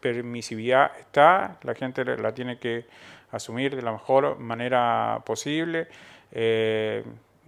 permisividad 0.00 0.92
está, 0.98 1.58
la 1.62 1.74
gente 1.74 2.04
la 2.04 2.32
tiene 2.32 2.58
que 2.58 2.86
asumir 3.30 3.74
de 3.76 3.82
la 3.82 3.92
mejor 3.92 4.38
manera 4.38 5.22
posible. 5.24 5.88
Eh, 6.32 7.02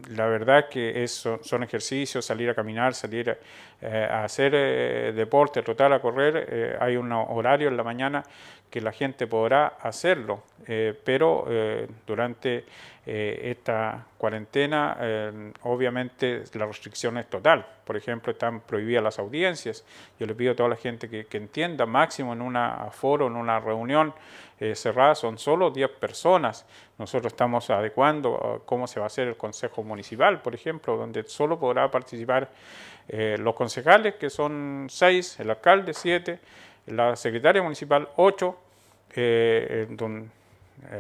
la 0.09 0.27
verdad 0.27 0.69
que 0.71 1.03
es, 1.05 1.13
son, 1.13 1.63
ejercicios, 1.63 2.25
salir 2.25 2.49
a 2.49 2.55
caminar, 2.55 2.95
salir 2.95 3.37
eh, 3.83 4.09
a 4.11 4.25
hacer 4.25 5.15
deporte, 5.15 5.63
trotar, 5.63 5.93
a 5.93 6.01
correr. 6.01 6.79
hay 6.81 6.97
un 6.97 7.13
horario 7.13 7.69
en 7.69 7.77
la 7.77 7.85
mañana 7.85 8.23
que 8.71 8.81
la 8.81 8.93
gente 8.93 9.27
podrá 9.27 9.67
hacerlo, 9.83 10.45
pero 11.05 11.47
durante 12.07 12.65
eh, 13.07 13.51
esta 13.51 14.07
cuarentena, 14.19 14.97
eh, 15.01 15.53
obviamente 15.63 16.45
la 16.53 16.67
restricción 16.67 17.17
es 17.17 17.29
total. 17.31 17.67
Por 17.85 17.97
ejemplo, 17.97 18.31
están 18.31 18.61
prohibidas 18.61 19.03
las 19.03 19.19
audiencias. 19.19 19.85
Yo 20.19 20.27
le 20.27 20.35
pido 20.35 20.53
a 20.53 20.55
toda 20.55 20.69
la 20.69 20.77
gente 20.77 21.09
que, 21.09 21.27
entienda, 21.37 21.87
máximo 21.87 22.35
en 22.35 22.43
un 22.43 22.57
foro, 22.93 23.27
en 23.27 23.37
una 23.37 23.59
reunión 23.59 24.13
eh, 24.61 24.75
cerrada, 24.75 25.15
son 25.15 25.39
solo 25.39 25.71
10 25.71 25.91
personas. 25.93 26.67
Nosotros 26.99 27.33
estamos 27.33 27.71
adecuando 27.71 28.63
cómo 28.67 28.87
se 28.87 29.01
va 29.01 29.07
a 29.07 29.09
hacer 29.09 29.29
el 29.29 29.37
Consejo 29.37 29.83
Municipal, 29.83 30.43
por 30.43 30.55
ejemplo, 30.55 30.97
donde 30.99 31.25
solo 31.25 31.59
podrá 31.59 31.91
participar 31.91 32.51
los 33.13 33.55
concejales, 33.55 34.15
que 34.15 34.31
son 34.31 34.87
6, 34.89 35.41
el 35.41 35.51
alcalde 35.51 35.93
7, 35.95 36.39
la 36.87 37.17
secretaria 37.17 37.63
municipal 37.63 38.09
8, 38.17 38.59
don 39.91 40.31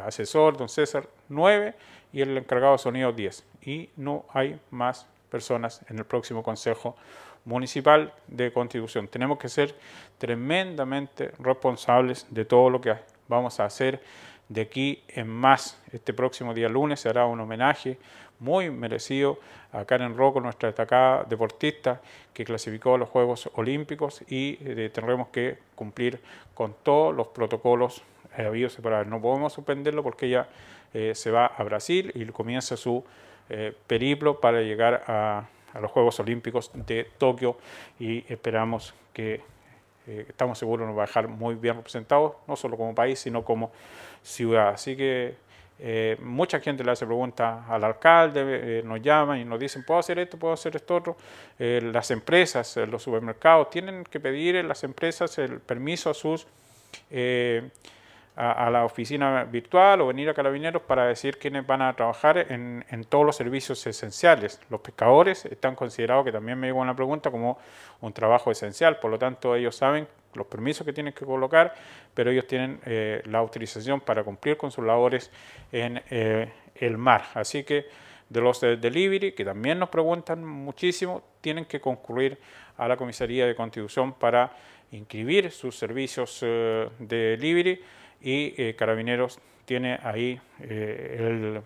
asesor, 0.05 0.57
don 0.57 0.69
César 0.69 1.07
9 1.29 1.75
y 2.12 2.21
el 2.21 2.37
encargado 2.37 2.73
de 2.73 2.79
sonido 2.79 3.12
10. 3.12 3.45
Y 3.62 3.90
no 3.97 4.25
hay 4.33 4.59
más 4.71 5.07
personas 5.31 5.83
en 5.88 5.99
el 5.99 6.05
próximo 6.05 6.43
Consejo 6.43 6.97
Municipal 7.45 8.12
de 8.26 8.52
Constitución. 8.52 9.09
Tenemos 9.09 9.38
que 9.38 9.49
ser 9.49 9.75
tremendamente 10.19 11.33
responsables 11.38 12.26
de 12.29 12.45
todo 12.45 12.69
lo 12.69 12.81
que 12.81 12.95
vamos 13.29 13.61
a 13.61 13.64
hacer 13.64 14.02
de 14.49 14.62
aquí 14.62 15.02
en 15.09 15.29
más. 15.29 15.81
Este 15.93 16.12
próximo 16.12 16.52
día 16.52 16.69
lunes 16.69 17.00
se 17.00 17.09
hará 17.09 17.25
un 17.26 17.40
homenaje 17.40 17.99
muy 18.40 18.70
merecido 18.70 19.38
a 19.73 19.85
Karen 19.85 20.16
Rocco, 20.16 20.40
nuestra 20.40 20.68
destacada 20.68 21.25
deportista 21.25 22.00
que 22.35 22.44
clasificó 22.44 22.94
a 22.94 22.99
los 22.99 23.09
Juegos 23.09 23.49
Olímpicos 23.54 24.23
y 24.28 24.59
eh, 24.62 24.90
tendremos 24.92 25.28
que 25.28 25.59
cumplir 25.75 26.20
con 26.54 26.75
todos 26.82 27.14
los 27.14 27.28
protocolos 27.28 28.02
habidos 28.37 28.73
separados. 28.73 29.06
No 29.06 29.20
podemos 29.20 29.52
suspenderlo 29.52 30.02
porque 30.02 30.26
ella 30.26 30.49
eh, 30.92 31.14
se 31.14 31.30
va 31.30 31.47
a 31.47 31.62
Brasil 31.62 32.11
y 32.14 32.25
comienza 32.26 32.76
su 32.76 33.04
eh, 33.49 33.75
periplo 33.87 34.40
para 34.40 34.61
llegar 34.61 35.04
a, 35.06 35.49
los 35.80 35.90
Juegos 35.92 36.18
Olímpicos 36.18 36.73
de 36.75 37.09
Tokio 37.16 37.56
y 38.00 38.25
esperamos 38.32 38.92
que, 39.12 39.40
eh, 40.09 40.26
estamos 40.28 40.59
seguros, 40.59 40.85
nos 40.88 40.99
va 40.99 41.04
a 41.04 41.06
dejar 41.06 41.28
muy 41.28 41.54
bien 41.54 41.76
representados, 41.76 42.32
no 42.49 42.56
solo 42.56 42.76
como 42.76 42.92
país, 42.92 43.20
sino 43.20 43.44
como 43.44 43.70
ciudad. 44.25 44.70
Así 44.70 44.97
que 44.97 45.37
Eh, 45.83 46.19
mucha 46.21 46.61
gente 46.61 46.85
le 46.85 46.91
hace 46.91 47.07
preguntas 47.07 47.65
al 47.69 47.83
alcalde, 47.85 48.43
eh, 48.45 48.83
nos 48.85 49.01
llaman 49.01 49.39
y 49.39 49.47
nos 49.47 49.59
dicen, 49.59 49.83
¿puedo 49.83 49.99
hacer 49.99 50.19
esto? 50.19 50.39
¿Puedo 50.39 50.53
hacer 50.53 50.77
esto 50.77 50.95
otro? 50.95 51.17
Eh, 51.59 51.81
las 51.83 52.11
empresas, 52.11 52.77
los 52.77 53.03
supermercados, 53.03 53.71
tienen 53.71 54.05
que 54.05 54.21
pedir 54.21 54.63
las 54.65 54.85
empresas 54.85 55.39
el 55.39 55.61
permiso 55.61 56.11
a 56.11 56.15
sus 56.15 56.47
a, 58.37 58.71
la 58.71 58.85
oficina 58.85 59.45
virtual 59.45 60.01
o 60.01 60.07
venir 60.07 60.29
a 60.31 60.35
Carabineros 60.35 60.83
para 60.83 61.07
decir 61.07 61.39
quiénes 61.39 61.67
van 61.67 61.83
a 61.83 61.95
trabajar 61.95 62.39
en, 62.39 62.85
en, 62.89 63.05
todos 63.05 63.27
los 63.27 63.37
servicios 63.37 63.87
esenciales. 63.87 64.61
Los 64.71 64.81
pescadores 64.81 65.45
están 65.47 65.75
considerados, 65.75 66.25
que 66.25 66.33
también 66.33 66.59
me 66.59 66.69
llegó 66.69 66.81
una 66.81 66.95
pregunta, 66.95 67.31
como 67.31 67.59
un 68.01 68.13
trabajo 68.13 68.51
esencial, 68.51 68.99
por 68.99 69.11
lo 69.11 69.19
tanto 69.19 69.55
ellos 69.57 69.77
saben 69.77 70.07
los 70.35 70.47
permisos 70.47 70.85
que 70.85 70.93
tienen 70.93 71.13
que 71.13 71.25
colocar, 71.25 71.75
pero 72.15 72.31
ellos 72.31 72.47
tienen 72.47 72.81
eh, 72.87 73.23
la 73.27 73.39
autorización 73.39 74.01
para 74.01 74.23
cumplir 74.25 74.57
con 74.57 74.71
sus 74.71 74.85
labores 74.85 75.31
en 75.73 76.03
eh, 76.11 76.53
el 76.77 76.99
mar. 76.99 77.25
Así 77.35 77.65
que 77.65 77.87
de 78.29 78.41
los 78.41 78.61
de 78.61 78.77
delivery, 78.77 79.33
que 79.33 79.45
también 79.45 79.79
nos 79.79 79.89
preguntan 79.89 80.45
muchísimo, 80.45 81.23
tienen 81.41 81.65
que 81.65 81.81
concurrir 81.81 82.39
a 82.77 82.87
la 82.87 82.97
comisaría 82.97 83.47
de 83.47 83.55
constitución 83.55 84.13
para 84.13 84.53
inscribir 84.93 85.51
sus 85.51 85.77
servicios 85.77 86.39
eh, 86.43 86.89
de 86.99 87.17
delivery 87.37 87.83
y 88.23 88.75
Carabineros 88.75 89.39
tiene 89.65 89.99
ahí 90.03 90.39
el, 90.61 91.63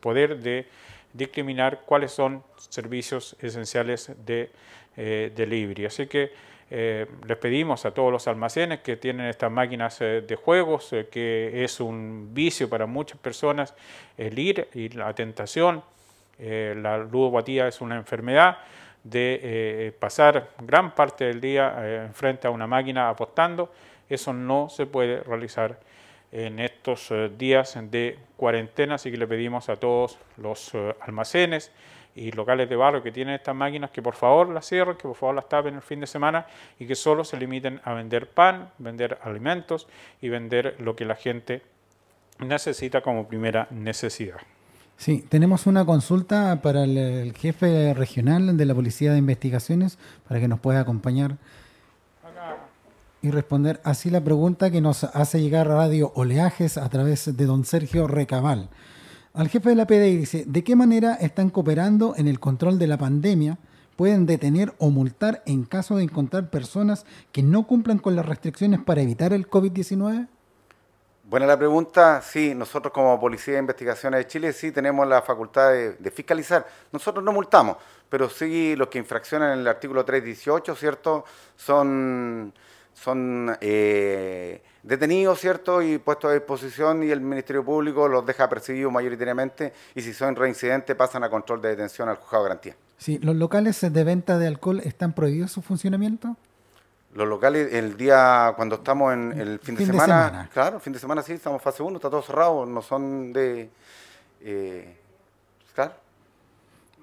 poder 0.00 0.38
de 0.38 0.66
discriminar 1.12 1.82
cuáles 1.84 2.12
son 2.12 2.42
servicios 2.56 3.36
esenciales 3.40 4.10
de 4.24 4.50
delivery. 4.96 5.84
Así 5.84 6.06
que 6.06 6.32
eh, 6.74 7.06
les 7.28 7.36
pedimos 7.36 7.84
a 7.84 7.90
todos 7.90 8.10
los 8.10 8.26
almacenes 8.28 8.80
que 8.80 8.96
tienen 8.96 9.26
estas 9.26 9.52
máquinas 9.52 10.00
eh, 10.00 10.22
de 10.26 10.36
juegos, 10.36 10.90
eh, 10.94 11.06
que 11.12 11.62
es 11.62 11.80
un 11.80 12.30
vicio 12.32 12.70
para 12.70 12.86
muchas 12.86 13.18
personas, 13.18 13.74
el 14.16 14.38
ir 14.38 14.68
y 14.72 14.88
la 14.88 15.12
tentación. 15.12 15.82
la 16.38 16.96
ludopatía 16.96 17.68
es 17.68 17.82
una 17.82 17.96
enfermedad 17.96 18.56
de 19.04 19.94
pasar 19.98 20.48
gran 20.62 20.94
parte 20.94 21.26
del 21.26 21.40
día 21.42 22.10
frente 22.14 22.46
a 22.46 22.50
una 22.50 22.66
máquina 22.66 23.10
apostando. 23.10 23.70
Eso 24.08 24.32
no 24.32 24.70
se 24.70 24.86
puede 24.86 25.22
realizar 25.22 25.78
en 26.32 26.58
estos 26.58 27.12
días 27.36 27.78
de 27.90 28.18
cuarentena, 28.36 28.94
así 28.94 29.10
que 29.10 29.18
le 29.18 29.26
pedimos 29.26 29.68
a 29.68 29.76
todos 29.76 30.18
los 30.38 30.72
almacenes 31.00 31.70
y 32.14 32.30
locales 32.32 32.68
de 32.68 32.76
barrio 32.76 33.02
que 33.02 33.12
tienen 33.12 33.34
estas 33.34 33.54
máquinas 33.54 33.90
que 33.90 34.02
por 34.02 34.14
favor 34.14 34.48
las 34.48 34.66
cierren, 34.66 34.96
que 34.96 35.04
por 35.04 35.16
favor 35.16 35.34
las 35.34 35.48
tapen 35.48 35.74
el 35.74 35.82
fin 35.82 36.00
de 36.00 36.06
semana 36.06 36.46
y 36.78 36.86
que 36.86 36.94
solo 36.94 37.24
se 37.24 37.36
limiten 37.36 37.80
a 37.84 37.94
vender 37.94 38.28
pan, 38.28 38.70
vender 38.78 39.18
alimentos 39.22 39.88
y 40.20 40.28
vender 40.28 40.76
lo 40.78 40.94
que 40.94 41.04
la 41.04 41.14
gente 41.14 41.62
necesita 42.38 43.00
como 43.00 43.26
primera 43.26 43.66
necesidad. 43.70 44.38
Sí, 44.96 45.24
tenemos 45.28 45.66
una 45.66 45.84
consulta 45.84 46.60
para 46.62 46.84
el, 46.84 47.34
jefe 47.36 47.94
regional 47.94 48.56
de 48.56 48.66
la 48.66 48.74
Policía 48.74 49.12
de 49.12 49.18
Investigaciones 49.18 49.98
para 50.28 50.38
que 50.38 50.48
nos 50.48 50.60
pueda 50.60 50.80
acompañar 50.80 51.36
y 53.22 53.30
responder 53.30 53.80
así 53.84 54.10
la 54.10 54.20
pregunta 54.20 54.70
que 54.70 54.80
nos 54.80 55.04
hace 55.04 55.40
llegar 55.40 55.68
Radio 55.68 56.12
Oleajes 56.16 56.76
a 56.76 56.88
través 56.88 57.36
de 57.36 57.46
don 57.46 57.64
Sergio 57.64 58.08
Recabal. 58.08 58.68
Al 59.34 59.48
jefe 59.48 59.70
de 59.70 59.76
la 59.76 59.86
PDI 59.86 60.16
dice, 60.16 60.44
¿de 60.46 60.62
qué 60.62 60.76
manera 60.76 61.14
están 61.14 61.48
cooperando 61.48 62.14
en 62.18 62.28
el 62.28 62.38
control 62.38 62.78
de 62.78 62.86
la 62.86 62.98
pandemia? 62.98 63.56
¿Pueden 63.96 64.26
detener 64.26 64.74
o 64.76 64.90
multar 64.90 65.42
en 65.46 65.64
caso 65.64 65.96
de 65.96 66.02
encontrar 66.02 66.50
personas 66.50 67.06
que 67.32 67.42
no 67.42 67.66
cumplan 67.66 67.98
con 67.98 68.14
las 68.14 68.26
restricciones 68.26 68.80
para 68.80 69.00
evitar 69.00 69.32
el 69.32 69.48
COVID-19? 69.48 70.28
Buena 71.24 71.46
la 71.46 71.58
pregunta. 71.58 72.20
Sí, 72.20 72.54
nosotros 72.54 72.92
como 72.92 73.18
Policía 73.18 73.54
de 73.54 73.60
Investigaciones 73.60 74.18
de 74.18 74.26
Chile 74.26 74.52
sí 74.52 74.70
tenemos 74.70 75.08
la 75.08 75.22
facultad 75.22 75.70
de, 75.70 76.10
fiscalizar. 76.10 76.66
Nosotros 76.92 77.24
no 77.24 77.32
multamos, 77.32 77.78
pero 78.10 78.28
sí 78.28 78.76
los 78.76 78.88
que 78.88 78.98
infraccionan 78.98 79.58
el 79.58 79.66
artículo 79.66 80.04
318, 80.04 80.74
¿cierto? 80.74 81.24
Son, 81.56 82.52
son 82.92 83.56
eh, 83.62 84.62
detenidos, 84.82 85.40
¿cierto? 85.40 85.82
Y 85.82 85.98
puestos 85.98 86.30
a 86.30 86.34
disposición 86.34 87.02
y 87.02 87.10
el 87.10 87.20
Ministerio 87.20 87.64
Público 87.64 88.08
los 88.08 88.26
deja 88.26 88.48
perseguidos 88.48 88.92
mayoritariamente 88.92 89.72
y 89.94 90.02
si 90.02 90.12
son 90.12 90.34
reincidentes 90.36 90.94
pasan 90.96 91.24
a 91.24 91.30
control 91.30 91.62
de 91.62 91.70
detención 91.70 92.08
al 92.08 92.16
juzgado 92.16 92.44
de 92.44 92.48
garantía. 92.48 92.76
Sí, 92.98 93.18
¿los 93.18 93.36
locales 93.36 93.80
de 93.80 94.04
venta 94.04 94.38
de 94.38 94.46
alcohol 94.46 94.80
están 94.84 95.12
prohibidos 95.12 95.52
su 95.52 95.62
funcionamiento? 95.62 96.36
Los 97.14 97.28
locales, 97.28 97.74
el 97.74 97.96
día 97.96 98.54
cuando 98.56 98.76
estamos 98.76 99.12
en 99.12 99.38
el 99.38 99.58
fin, 99.58 99.74
de, 99.74 99.84
semana, 99.84 100.48
claro, 100.52 100.76
el 100.76 100.82
fin 100.82 100.94
de 100.94 100.98
semana 100.98 101.22
sí, 101.22 101.32
estamos 101.34 101.60
fase 101.60 101.82
1, 101.82 101.96
está 101.96 102.08
todo 102.08 102.22
cerrado, 102.22 102.64
no 102.64 102.80
son 102.80 103.32
de... 103.32 103.70
Eh, 104.40 104.96
claro. 105.74 105.92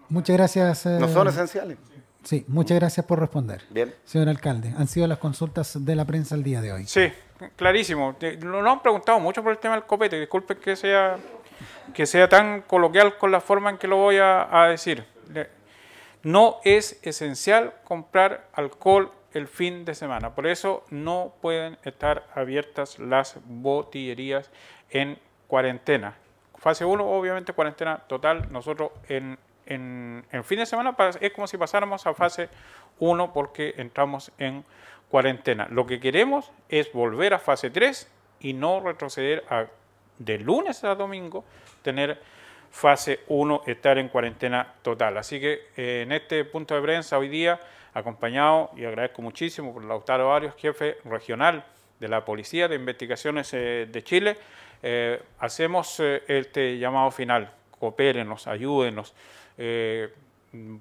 Muchas 0.09 0.35
gracias. 0.35 0.85
no 0.85 1.07
son 1.07 1.27
eh, 1.27 1.29
esenciales. 1.29 1.77
Sí, 1.87 2.01
muchas 2.47 2.79
gracias 2.79 3.05
por 3.05 3.19
responder. 3.19 3.63
Bien. 3.69 3.93
Señor 4.03 4.29
alcalde, 4.29 4.73
han 4.77 4.87
sido 4.87 5.07
las 5.07 5.17
consultas 5.17 5.83
de 5.85 5.95
la 5.95 6.05
prensa 6.05 6.35
el 6.35 6.43
día 6.43 6.61
de 6.61 6.71
hoy. 6.71 6.85
Sí, 6.85 7.11
clarísimo. 7.55 8.15
Nos 8.41 8.67
han 8.67 8.81
preguntado 8.81 9.19
mucho 9.19 9.43
por 9.43 9.51
el 9.51 9.57
tema 9.57 9.75
del 9.75 9.85
copete. 9.85 10.19
Disculpe 10.19 10.57
que 10.57 10.75
sea, 10.75 11.17
que 11.93 12.05
sea 12.05 12.27
tan 12.29 12.61
coloquial 12.61 13.17
con 13.17 13.31
la 13.31 13.41
forma 13.41 13.69
en 13.69 13.77
que 13.77 13.87
lo 13.87 13.97
voy 13.97 14.17
a, 14.19 14.67
decir. 14.69 15.05
No 16.21 16.57
es 16.65 16.99
esencial 17.03 17.73
comprar 17.85 18.47
alcohol 18.53 19.11
el 19.33 19.47
fin 19.47 19.85
de 19.85 19.95
semana. 19.95 20.35
Por 20.35 20.47
eso 20.47 20.83
no 20.89 21.33
pueden 21.41 21.77
estar 21.83 22.27
abiertas 22.35 22.99
las 22.99 23.37
botillerías 23.45 24.49
en 24.89 25.17
cuarentena. 25.47 26.15
Fase 26.57 26.83
1, 26.83 27.09
obviamente 27.09 27.53
cuarentena 27.53 27.99
total. 28.07 28.51
Nosotros 28.51 28.91
en 29.07 29.37
en, 29.69 30.43
fin 30.43 30.59
de 30.59 30.65
semana 30.65 30.95
es 31.21 31.31
como 31.31 31.47
si 31.47 31.57
pasáramos 31.57 32.05
a 32.07 32.13
fase 32.13 32.49
1 32.99 33.33
porque 33.33 33.75
entramos 33.77 34.31
en 34.37 34.65
cuarentena. 35.09 35.67
Lo 35.69 35.85
que 35.85 35.99
queremos 35.99 36.51
es 36.69 36.91
volver 36.91 37.33
a 37.33 37.39
fase 37.39 37.69
3 37.69 38.09
y 38.41 38.53
no 38.53 38.79
retroceder 38.79 39.43
a, 39.49 39.67
de 40.17 40.39
lunes 40.39 40.83
a 40.83 40.95
domingo, 40.95 41.45
tener 41.81 42.19
fase 42.71 43.21
1, 43.27 43.63
estar 43.67 43.97
en 43.97 44.09
cuarentena 44.09 44.73
total. 44.81 45.17
Así 45.17 45.39
que 45.39 45.69
eh, 45.77 46.01
en 46.03 46.11
este 46.11 46.45
punto 46.45 46.75
de 46.75 46.81
prensa 46.81 47.17
hoy 47.17 47.29
día, 47.29 47.59
acompañado 47.93 48.71
y 48.75 48.85
agradezco 48.85 49.21
muchísimo 49.21 49.73
por 49.73 49.83
Lautaro 49.83 50.29
Varios, 50.29 50.55
jefe 50.55 50.97
regional 51.05 51.63
de 51.99 52.07
la 52.07 52.25
Policía 52.25 52.67
de 52.67 52.75
Investigaciones 52.75 53.53
eh, 53.53 53.87
de 53.91 54.03
Chile, 54.03 54.37
eh, 54.81 55.21
hacemos 55.39 55.99
este 55.99 56.77
llamado 56.77 57.11
final. 57.11 57.51
Coopérenos, 57.79 58.47
ayúdenos. 58.47 59.13
Eh, 59.57 60.09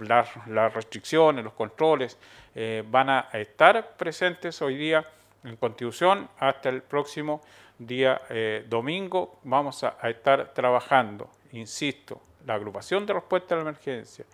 las, 0.00 0.74
restricciones, 0.74 1.44
los 1.44 1.52
controles 1.52 2.16
eh, 2.54 2.82
van 2.88 3.10
a 3.10 3.28
estar 3.32 3.96
presentes 3.96 4.62
hoy 4.62 4.76
día 4.76 5.06
en 5.44 5.56
Constitución 5.56 6.28
hasta 6.38 6.70
el 6.70 6.82
próximo 6.82 7.42
día 7.78 8.20
eh, 8.30 8.64
domingo. 8.68 9.40
Vamos 9.44 9.84
a, 9.84 9.96
estar 10.08 10.54
trabajando, 10.54 11.30
insisto, 11.52 12.20
la 12.46 12.54
agrupación 12.54 13.04
de 13.04 13.12
respuesta 13.12 13.54
a 13.54 13.58
la 13.58 13.62
emergencia, 13.62 14.24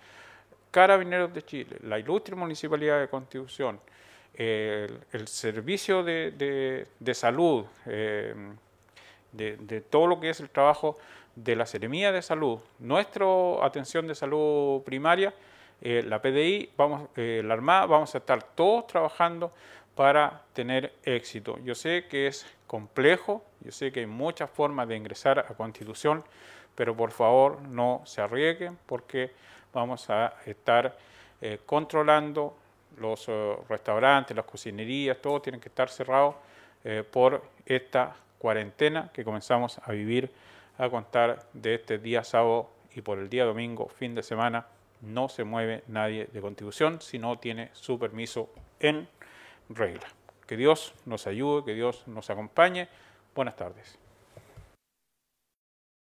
Carabineros 0.71 1.33
de 1.33 1.43
Chile, 1.43 1.77
la 1.83 1.99
ilustre 1.99 2.37
Municipalidad 2.37 3.01
de 3.01 3.09
Constitución, 3.09 3.81
el, 4.35 5.27
servicio 5.27 6.03
de, 6.03 6.87
salud, 7.13 7.65
de, 9.35 9.81
todo 9.89 10.07
lo 10.07 10.21
que 10.21 10.31
es 10.31 10.41
el 10.41 10.51
trabajo 10.51 10.97
de 11.37 11.57
la 11.57 11.67
Seremía 11.67 12.13
de 12.13 12.23
Salud, 12.23 12.59
nuestra 12.79 13.27
atención 13.63 14.07
de 14.07 14.15
salud 14.15 14.83
primaria, 14.83 15.35
eh, 15.81 16.03
la 16.07 16.23
PDI, 16.23 16.71
vamos, 16.77 17.09
eh, 17.17 17.43
la 17.45 17.55
Armada, 17.55 17.87
vamos 17.87 18.15
a 18.15 18.19
estar 18.19 18.43
todos 18.43 18.87
trabajando 18.87 19.53
para 19.95 20.43
tener 20.53 20.95
éxito. 21.05 21.59
Yo 21.65 21.75
sé 21.75 22.07
que 22.09 22.27
es 22.27 22.47
complejo, 22.67 23.45
yo 23.61 23.73
sé 23.73 23.93
que 23.93 24.01
hay 24.01 24.07
muchas 24.07 24.51
formas 24.51 24.89
de 24.89 24.97
ingresar 24.97 25.39
a 25.39 25.55
Constitución, 25.55 26.25
pero 26.75 26.97
por 26.97 27.11
favor 27.11 27.61
no 27.63 28.03
se 28.05 28.21
arriesguen 28.21 28.79
porque 28.87 29.33
vamos 29.73 30.09
a 30.11 30.35
estar 30.47 30.97
eh, 31.41 31.61
controlando 31.67 32.57
los 32.99 33.27
restaurantes, 33.69 34.37
las 34.37 34.47
cocinerías, 34.47 35.19
todo 35.21 35.43
tienen 35.43 35.61
que 35.61 35.69
estar 35.69 35.89
cerrados 35.89 36.37
por 37.11 37.43
esta 37.67 38.15
cuarentena 38.39 39.11
que 39.13 39.25
comenzamos 39.25 39.81
a 39.83 39.91
vivir 39.91 40.31
a 40.79 40.89
contar 40.89 41.47
de 41.53 41.75
este 41.75 41.99
día 41.99 42.25
sábado 42.25 42.71
y 42.95 43.01
por 43.01 43.19
el 43.19 43.29
día 43.29 43.45
domingo, 43.45 43.89
fin 43.89 44.15
de 44.15 44.23
semana, 44.23 44.67
no 45.01 45.29
se 45.29 45.45
mueve 45.45 45.85
nadie 45.89 46.27
de 46.33 46.41
contribución 46.41 47.01
si 47.01 47.19
no 47.19 47.39
tiene 47.39 47.71
su 47.73 47.99
permiso 47.99 48.51
en 48.81 49.09
regla. 49.69 50.07
Que 50.47 50.57
Dios 50.57 50.95
nos 51.05 51.27
ayude, 51.27 51.65
que 51.65 51.75
Dios 51.75 52.07
nos 52.07 52.31
acompañe. 52.31 52.89
Buenas 53.35 53.57
tardes. 53.57 53.99